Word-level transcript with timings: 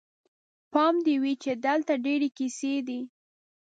پام 0.73 0.95
دې 1.05 1.15
وي 1.21 1.33
چې 1.43 1.51
دلته 1.65 1.93
ډېرې 2.05 2.29
کیسې 2.37 2.73
دي. 2.87 3.01